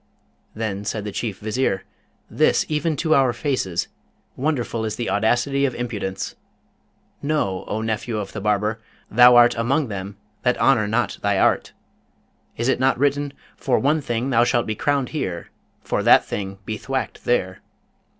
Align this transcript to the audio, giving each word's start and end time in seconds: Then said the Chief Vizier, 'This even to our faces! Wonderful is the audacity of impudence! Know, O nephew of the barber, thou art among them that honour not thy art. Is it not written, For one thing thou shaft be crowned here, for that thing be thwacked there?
Then 0.55 0.83
said 0.83 1.03
the 1.05 1.11
Chief 1.11 1.37
Vizier, 1.37 1.83
'This 2.27 2.65
even 2.67 2.95
to 2.95 3.13
our 3.13 3.33
faces! 3.33 3.87
Wonderful 4.35 4.83
is 4.83 4.95
the 4.95 5.11
audacity 5.11 5.63
of 5.63 5.75
impudence! 5.75 6.33
Know, 7.21 7.65
O 7.67 7.81
nephew 7.83 8.17
of 8.17 8.31
the 8.33 8.41
barber, 8.41 8.81
thou 9.11 9.35
art 9.35 9.55
among 9.55 9.89
them 9.89 10.17
that 10.41 10.57
honour 10.59 10.87
not 10.87 11.19
thy 11.21 11.37
art. 11.37 11.73
Is 12.57 12.67
it 12.67 12.79
not 12.79 12.97
written, 12.97 13.31
For 13.55 13.77
one 13.77 14.01
thing 14.01 14.31
thou 14.31 14.43
shaft 14.43 14.65
be 14.65 14.73
crowned 14.73 15.09
here, 15.09 15.51
for 15.83 16.01
that 16.01 16.25
thing 16.25 16.57
be 16.65 16.77
thwacked 16.77 17.23
there? 17.25 17.59